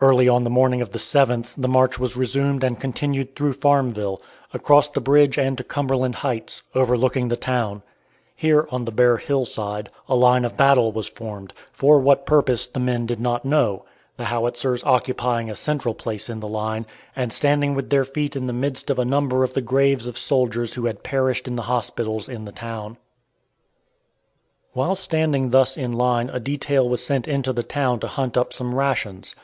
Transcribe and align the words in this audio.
Early 0.00 0.28
on 0.28 0.42
the 0.42 0.50
morning 0.50 0.82
of 0.82 0.90
the 0.90 0.98
7th 0.98 1.54
the 1.56 1.68
march 1.68 1.96
was 2.00 2.16
resumed 2.16 2.64
and 2.64 2.80
continued 2.80 3.36
through 3.36 3.52
Farmville, 3.52 4.20
across 4.52 4.88
the 4.88 5.00
bridge 5.00 5.38
and 5.38 5.56
to 5.56 5.62
Cumberland 5.62 6.16
Heights, 6.16 6.62
overlooking 6.74 7.28
the 7.28 7.36
town. 7.36 7.84
Here, 8.34 8.66
on 8.72 8.84
the 8.84 8.90
bare 8.90 9.18
hill 9.18 9.46
side, 9.46 9.90
a 10.08 10.16
line 10.16 10.44
of 10.44 10.56
battle 10.56 10.90
was 10.90 11.06
formed, 11.06 11.54
for 11.72 12.00
what 12.00 12.26
purpose 12.26 12.66
the 12.66 12.80
men 12.80 13.06
did 13.06 13.20
not 13.20 13.44
know 13.44 13.84
the 14.16 14.24
Howitzers 14.24 14.82
occupying 14.82 15.48
a 15.48 15.54
central 15.54 15.94
place 15.94 16.28
in 16.28 16.40
the 16.40 16.48
line, 16.48 16.84
and 17.14 17.32
standing 17.32 17.76
with 17.76 17.90
their 17.90 18.04
feet 18.04 18.34
in 18.34 18.48
the 18.48 18.52
midst 18.52 18.90
of 18.90 18.98
a 18.98 19.04
number 19.04 19.44
of 19.44 19.54
the 19.54 19.62
graves 19.62 20.08
of 20.08 20.18
soldiers 20.18 20.74
who 20.74 20.86
had 20.86 21.04
perished 21.04 21.46
in 21.46 21.54
the 21.54 21.62
hospitals 21.70 22.28
in 22.28 22.44
the 22.44 22.50
town. 22.50 22.96
While 24.72 24.96
standing 24.96 25.50
thus 25.50 25.76
in 25.76 25.92
line 25.92 26.28
a 26.30 26.40
detail 26.40 26.88
was 26.88 27.06
sent 27.06 27.28
into 27.28 27.52
the 27.52 27.62
town 27.62 28.00
to 28.00 28.08
hunt 28.08 28.36
up 28.36 28.52
some 28.52 28.74
rations. 28.74 29.36